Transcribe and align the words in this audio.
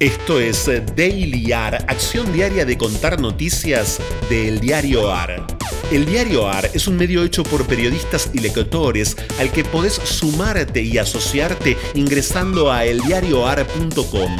Esto 0.00 0.40
es 0.40 0.64
Daily 0.96 1.52
AR, 1.52 1.74
acción 1.86 2.32
diaria 2.32 2.64
de 2.64 2.78
contar 2.78 3.20
noticias 3.20 4.00
del 4.30 4.58
diario 4.58 5.12
AR. 5.12 5.46
El 5.92 6.06
diario 6.06 6.48
AR 6.48 6.70
es 6.72 6.88
un 6.88 6.96
medio 6.96 7.22
hecho 7.22 7.42
por 7.42 7.66
periodistas 7.66 8.30
y 8.32 8.38
lectores 8.38 9.14
al 9.38 9.52
que 9.52 9.62
podés 9.62 9.92
sumarte 9.92 10.80
y 10.80 10.96
asociarte 10.96 11.76
ingresando 11.92 12.72
a 12.72 12.86
eldiarioar.com. 12.86 14.38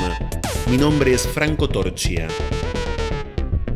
Mi 0.71 0.79
nombre 0.79 1.13
es 1.13 1.29
Franco 1.29 1.69
Torchia 1.69 2.27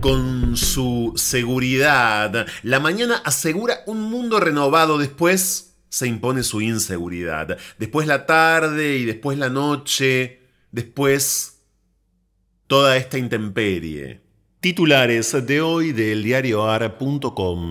con 0.00 0.56
su 0.56 1.12
seguridad. 1.16 2.46
La 2.62 2.80
mañana 2.80 3.20
asegura 3.26 3.80
un 3.84 4.00
mundo 4.00 4.40
renovado, 4.40 4.96
después 4.96 5.74
se 5.90 6.06
impone 6.06 6.44
su 6.44 6.62
inseguridad. 6.62 7.58
Después 7.78 8.06
la 8.06 8.24
tarde 8.24 8.96
y 8.96 9.04
después 9.04 9.36
la 9.36 9.50
noche, 9.50 10.40
después 10.72 11.53
toda 12.74 12.96
esta 12.96 13.18
intemperie. 13.18 14.20
Titulares 14.58 15.46
de 15.46 15.60
hoy 15.60 15.92
del 15.92 16.24
diarioar.com. 16.24 17.70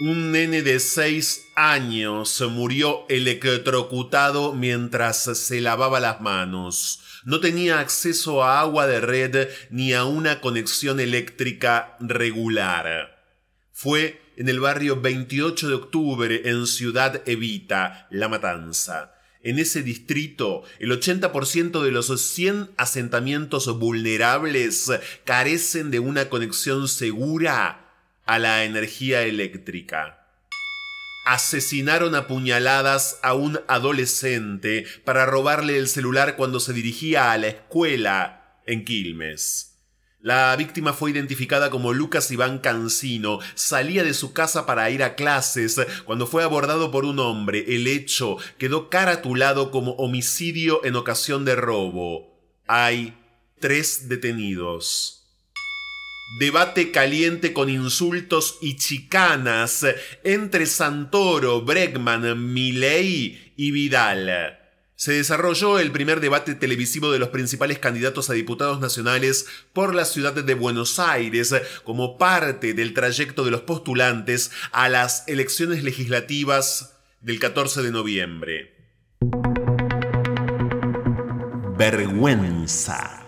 Un 0.00 0.32
nene 0.32 0.62
de 0.62 0.80
6 0.80 1.52
años 1.54 2.42
murió 2.50 3.06
electrocutado 3.08 4.54
mientras 4.54 5.18
se 5.22 5.60
lavaba 5.60 6.00
las 6.00 6.20
manos. 6.20 6.98
No 7.24 7.38
tenía 7.38 7.78
acceso 7.78 8.42
a 8.42 8.58
agua 8.58 8.88
de 8.88 9.00
red 9.00 9.50
ni 9.70 9.92
a 9.92 10.04
una 10.04 10.40
conexión 10.40 10.98
eléctrica 10.98 11.96
regular. 12.00 13.22
Fue 13.70 14.20
en 14.36 14.48
el 14.48 14.58
barrio 14.58 15.00
28 15.00 15.68
de 15.68 15.74
octubre 15.74 16.42
en 16.46 16.66
Ciudad 16.66 17.22
Evita, 17.24 18.08
La 18.10 18.28
Matanza. 18.28 19.15
En 19.46 19.60
ese 19.60 19.84
distrito, 19.84 20.64
el 20.80 20.90
80% 20.90 21.80
de 21.84 21.92
los 21.92 22.08
100 22.20 22.68
asentamientos 22.76 23.78
vulnerables 23.78 24.90
carecen 25.22 25.92
de 25.92 26.00
una 26.00 26.28
conexión 26.28 26.88
segura 26.88 27.92
a 28.24 28.40
la 28.40 28.64
energía 28.64 29.22
eléctrica. 29.22 30.26
Asesinaron 31.26 32.16
a 32.16 32.26
puñaladas 32.26 33.20
a 33.22 33.34
un 33.34 33.60
adolescente 33.68 34.84
para 35.04 35.26
robarle 35.26 35.78
el 35.78 35.86
celular 35.86 36.34
cuando 36.34 36.58
se 36.58 36.72
dirigía 36.72 37.30
a 37.30 37.38
la 37.38 37.46
escuela 37.46 38.58
en 38.66 38.84
Quilmes. 38.84 39.75
La 40.26 40.56
víctima 40.56 40.92
fue 40.92 41.12
identificada 41.12 41.70
como 41.70 41.92
Lucas 41.92 42.32
Iván 42.32 42.58
Cancino. 42.58 43.38
Salía 43.54 44.02
de 44.02 44.12
su 44.12 44.32
casa 44.32 44.66
para 44.66 44.90
ir 44.90 45.04
a 45.04 45.14
clases 45.14 45.80
cuando 46.04 46.26
fue 46.26 46.42
abordado 46.42 46.90
por 46.90 47.04
un 47.04 47.20
hombre. 47.20 47.64
El 47.68 47.86
hecho 47.86 48.36
quedó 48.58 48.90
caratulado 48.90 49.70
como 49.70 49.92
homicidio 49.92 50.84
en 50.84 50.96
ocasión 50.96 51.44
de 51.44 51.54
robo. 51.54 52.40
Hay 52.66 53.16
tres 53.60 54.08
detenidos. 54.08 55.28
Debate 56.40 56.90
caliente 56.90 57.52
con 57.52 57.70
insultos 57.70 58.58
y 58.60 58.74
chicanas 58.78 59.86
entre 60.24 60.66
Santoro, 60.66 61.62
Bregman, 61.62 62.52
Milei 62.52 63.52
y 63.56 63.70
Vidal 63.70 64.65
se 64.96 65.12
desarrolló 65.12 65.78
el 65.78 65.92
primer 65.92 66.20
debate 66.20 66.54
televisivo 66.54 67.12
de 67.12 67.18
los 67.18 67.28
principales 67.28 67.78
candidatos 67.78 68.30
a 68.30 68.32
diputados 68.32 68.80
nacionales 68.80 69.46
por 69.74 69.94
la 69.94 70.06
ciudad 70.06 70.32
de 70.32 70.54
Buenos 70.54 70.98
Aires 70.98 71.54
como 71.84 72.16
parte 72.16 72.72
del 72.72 72.94
trayecto 72.94 73.44
de 73.44 73.50
los 73.50 73.60
postulantes 73.60 74.50
a 74.72 74.88
las 74.88 75.24
elecciones 75.28 75.84
legislativas 75.84 76.94
del 77.20 77.38
14 77.38 77.82
de 77.82 77.90
noviembre. 77.90 78.74
Vergüenza. 81.76 83.22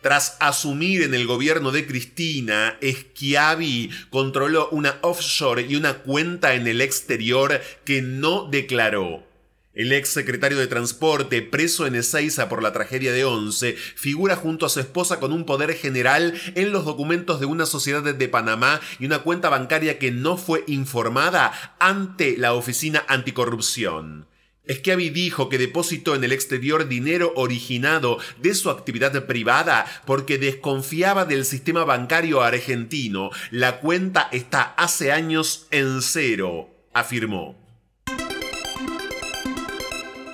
Tras 0.00 0.36
asumir 0.38 1.02
en 1.02 1.12
el 1.12 1.26
gobierno 1.26 1.72
de 1.72 1.86
Cristina, 1.86 2.78
Schiavi 2.80 3.90
controló 4.10 4.68
una 4.70 4.96
offshore 5.02 5.66
y 5.68 5.74
una 5.74 5.98
cuenta 5.98 6.54
en 6.54 6.68
el 6.68 6.80
exterior 6.80 7.60
que 7.84 8.00
no 8.00 8.48
declaró. 8.48 9.29
El 9.72 9.92
ex 9.92 10.08
secretario 10.08 10.58
de 10.58 10.66
Transporte, 10.66 11.42
preso 11.42 11.86
en 11.86 11.94
Ezeiza 11.94 12.48
por 12.48 12.60
la 12.60 12.72
tragedia 12.72 13.12
de 13.12 13.24
Once, 13.24 13.76
figura 13.94 14.34
junto 14.34 14.66
a 14.66 14.68
su 14.68 14.80
esposa 14.80 15.20
con 15.20 15.32
un 15.32 15.46
poder 15.46 15.74
general 15.74 16.34
en 16.56 16.72
los 16.72 16.84
documentos 16.84 17.38
de 17.38 17.46
una 17.46 17.66
sociedad 17.66 18.02
de 18.02 18.28
Panamá 18.28 18.80
y 18.98 19.06
una 19.06 19.20
cuenta 19.20 19.48
bancaria 19.48 20.00
que 20.00 20.10
no 20.10 20.36
fue 20.36 20.64
informada 20.66 21.76
ante 21.78 22.36
la 22.36 22.54
Oficina 22.54 23.04
Anticorrupción. 23.06 24.26
Schiavi 24.68 25.10
dijo 25.10 25.48
que 25.48 25.58
depositó 25.58 26.16
en 26.16 26.24
el 26.24 26.32
exterior 26.32 26.88
dinero 26.88 27.32
originado 27.36 28.18
de 28.38 28.54
su 28.54 28.70
actividad 28.70 29.24
privada 29.26 29.86
porque 30.04 30.36
desconfiaba 30.36 31.26
del 31.26 31.44
sistema 31.44 31.84
bancario 31.84 32.42
argentino. 32.42 33.30
La 33.52 33.78
cuenta 33.78 34.28
está 34.32 34.62
hace 34.62 35.12
años 35.12 35.68
en 35.70 36.02
cero, 36.02 36.70
afirmó. 36.92 37.69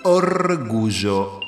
Orguso 0.09 1.41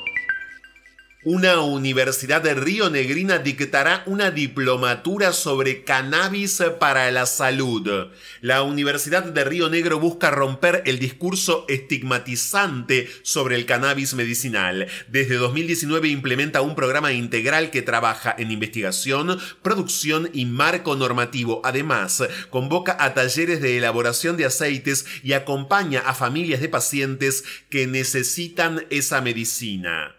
Una 1.25 1.59
universidad 1.59 2.41
de 2.41 2.53
Río 2.53 2.89
Negrina 2.89 3.39
dictará 3.39 4.03
una 4.05 4.31
diplomatura 4.31 5.33
sobre 5.33 5.83
cannabis 5.83 6.63
para 6.79 7.11
la 7.11 7.25
salud. 7.25 8.07
La 8.39 8.63
Universidad 8.63 9.25
de 9.25 9.43
Río 9.43 9.69
Negro 9.69 9.99
busca 9.99 10.31
romper 10.31 10.81
el 10.85 10.97
discurso 10.97 11.65
estigmatizante 11.67 13.09
sobre 13.21 13.55
el 13.55 13.65
cannabis 13.65 14.13
medicinal. 14.13 14.87
Desde 15.09 15.35
2019 15.35 16.07
implementa 16.07 16.61
un 16.61 16.73
programa 16.73 17.11
integral 17.11 17.69
que 17.69 17.81
trabaja 17.81 18.33
en 18.37 18.51
investigación, 18.51 19.37
producción 19.61 20.29
y 20.31 20.45
marco 20.45 20.95
normativo. 20.95 21.59
Además, 21.65 22.23
convoca 22.49 22.95
a 22.97 23.13
talleres 23.13 23.59
de 23.59 23.75
elaboración 23.75 24.37
de 24.37 24.45
aceites 24.45 25.05
y 25.21 25.33
acompaña 25.33 25.99
a 25.99 26.13
familias 26.13 26.61
de 26.61 26.69
pacientes 26.69 27.43
que 27.69 27.87
necesitan 27.87 28.85
esa 28.89 29.19
medicina. 29.19 30.15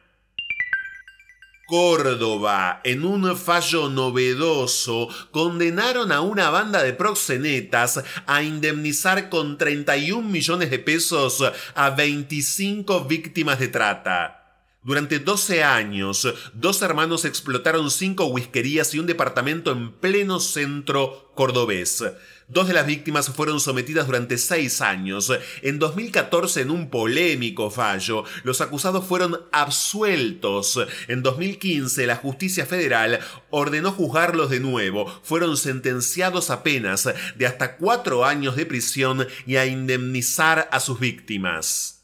Córdoba, 1.70 2.80
en 2.82 3.04
un 3.04 3.36
fallo 3.36 3.88
novedoso, 3.88 5.06
condenaron 5.30 6.10
a 6.10 6.20
una 6.20 6.50
banda 6.50 6.82
de 6.82 6.92
proxenetas 6.92 8.02
a 8.26 8.42
indemnizar 8.42 9.28
con 9.28 9.56
31 9.56 10.28
millones 10.28 10.68
de 10.68 10.80
pesos 10.80 11.44
a 11.76 11.90
25 11.90 13.04
víctimas 13.04 13.60
de 13.60 13.68
trata. 13.68 14.39
Durante 14.82 15.18
12 15.18 15.62
años, 15.62 16.26
dos 16.54 16.80
hermanos 16.80 17.26
explotaron 17.26 17.90
cinco 17.90 18.24
whiskerías 18.28 18.94
y 18.94 18.98
un 18.98 19.04
departamento 19.04 19.72
en 19.72 19.92
pleno 19.92 20.40
centro 20.40 21.32
cordobés. 21.34 22.02
Dos 22.48 22.66
de 22.66 22.72
las 22.72 22.86
víctimas 22.86 23.28
fueron 23.28 23.60
sometidas 23.60 24.06
durante 24.06 24.38
seis 24.38 24.80
años. 24.80 25.30
En 25.60 25.78
2014, 25.78 26.62
en 26.62 26.70
un 26.70 26.88
polémico 26.88 27.70
fallo, 27.70 28.24
los 28.42 28.62
acusados 28.62 29.04
fueron 29.04 29.42
absueltos. 29.52 30.80
En 31.08 31.22
2015, 31.22 32.06
la 32.06 32.16
justicia 32.16 32.64
federal 32.64 33.20
ordenó 33.50 33.92
juzgarlos 33.92 34.48
de 34.48 34.60
nuevo. 34.60 35.06
Fueron 35.22 35.58
sentenciados 35.58 36.48
a 36.48 36.62
penas 36.62 37.06
de 37.36 37.46
hasta 37.46 37.76
cuatro 37.76 38.24
años 38.24 38.56
de 38.56 38.64
prisión 38.64 39.28
y 39.46 39.56
a 39.56 39.66
indemnizar 39.66 40.70
a 40.72 40.80
sus 40.80 40.98
víctimas. 40.98 41.99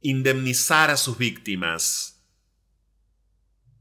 Indemnizar 0.00 0.90
a 0.90 0.96
sus 0.96 1.18
víctimas. 1.18 2.24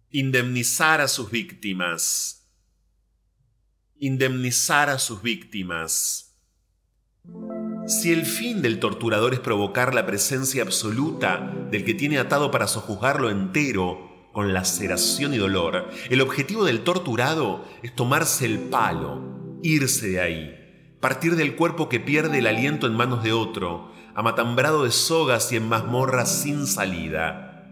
Indemnizar 0.09 1.01
a 1.01 1.07
sus 1.07 1.29
víctimas 1.29 2.45
indemnizar 3.97 4.89
a 4.89 4.99
sus 4.99 5.21
víctimas. 5.21 6.37
Si 7.87 8.11
el 8.11 8.25
fin 8.25 8.61
del 8.61 8.79
torturador 8.79 9.33
es 9.33 9.39
provocar 9.39 9.93
la 9.93 10.05
presencia 10.05 10.63
absoluta 10.63 11.53
del 11.71 11.85
que 11.85 11.93
tiene 11.93 12.17
atado 12.17 12.51
para 12.51 12.67
sojuzgarlo 12.67 13.29
entero, 13.29 14.29
con 14.33 14.53
laceración 14.53 15.33
y 15.33 15.37
dolor, 15.37 15.89
el 16.09 16.19
objetivo 16.19 16.65
del 16.65 16.83
torturado 16.83 17.65
es 17.83 17.95
tomarse 17.95 18.45
el 18.45 18.59
palo, 18.59 19.59
irse 19.63 20.09
de 20.09 20.19
ahí, 20.19 20.64
partir 21.05 21.35
del 21.35 21.55
cuerpo 21.55 21.87
que 21.87 21.99
pierde 21.99 22.39
el 22.39 22.47
aliento 22.47 22.87
en 22.87 22.95
manos 22.95 23.21
de 23.21 23.31
otro, 23.31 23.91
amatambrado 24.15 24.85
de 24.85 24.89
sogas 24.89 25.51
y 25.51 25.57
en 25.57 25.69
mazmorras 25.69 26.41
sin 26.41 26.65
salida. 26.65 27.63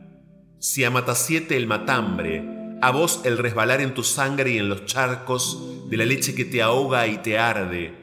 Si 0.59 0.83
a 0.83 0.91
Matasiete 0.91 1.57
el 1.57 1.65
matambre, 1.65 2.77
a 2.79 2.91
vos 2.91 3.21
el 3.23 3.39
resbalar 3.39 3.81
en 3.81 3.95
tu 3.95 4.03
sangre 4.03 4.51
y 4.51 4.59
en 4.59 4.69
los 4.69 4.85
charcos 4.85 5.89
de 5.89 5.97
la 5.97 6.05
leche 6.05 6.35
que 6.35 6.45
te 6.45 6.61
ahoga 6.61 7.07
y 7.07 7.23
te 7.23 7.39
arde. 7.39 7.95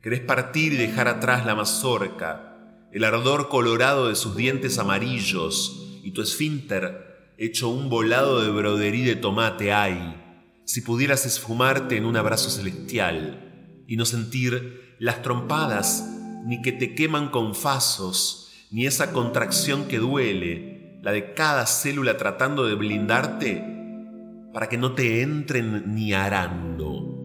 Querés 0.00 0.20
partir 0.20 0.72
y 0.72 0.76
dejar 0.76 1.08
atrás 1.08 1.44
la 1.44 1.54
mazorca, 1.54 2.56
el 2.90 3.04
ardor 3.04 3.50
colorado 3.50 4.08
de 4.08 4.14
sus 4.14 4.34
dientes 4.34 4.78
amarillos 4.78 6.00
y 6.02 6.12
tu 6.12 6.22
esfínter 6.22 7.34
hecho 7.36 7.68
un 7.68 7.90
volado 7.90 8.40
de 8.40 8.50
broderí 8.50 9.02
de 9.04 9.16
tomate 9.16 9.74
hay. 9.74 10.16
Si 10.64 10.80
pudieras 10.80 11.26
esfumarte 11.26 11.98
en 11.98 12.06
un 12.06 12.16
abrazo 12.16 12.48
celestial 12.48 13.48
y 13.90 13.96
no 13.96 14.04
sentir 14.04 14.94
las 15.00 15.20
trompadas 15.20 16.08
ni 16.46 16.62
que 16.62 16.70
te 16.70 16.94
queman 16.94 17.28
con 17.28 17.56
fasos, 17.56 18.52
ni 18.70 18.86
esa 18.86 19.12
contracción 19.12 19.88
que 19.88 19.98
duele, 19.98 21.00
la 21.02 21.10
de 21.10 21.34
cada 21.34 21.66
célula 21.66 22.16
tratando 22.16 22.66
de 22.66 22.76
blindarte 22.76 23.64
para 24.54 24.68
que 24.68 24.78
no 24.78 24.92
te 24.92 25.22
entren 25.22 25.92
ni 25.92 26.12
arando. 26.12 27.18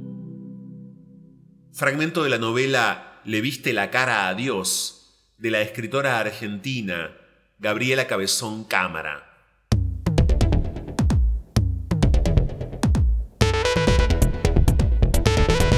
Fragmento 1.71 2.23
de 2.23 2.31
la 2.31 2.39
novela 2.39 3.21
Le 3.25 3.41
viste 3.41 3.71
la 3.71 3.91
cara 3.91 4.27
a 4.27 4.33
Dios, 4.33 5.33
de 5.37 5.51
la 5.51 5.61
escritora 5.61 6.19
argentina 6.19 7.11
Gabriela 7.59 8.07
Cabezón 8.07 8.63
Cámara. 8.63 9.34